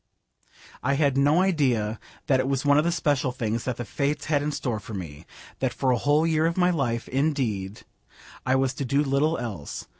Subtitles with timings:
[0.81, 4.25] I had no idea that it was one of the special things that the Fates
[4.25, 5.27] had in store for me:
[5.59, 7.83] that for a whole year of my life, indeed,
[8.43, 9.85] I was to do little else.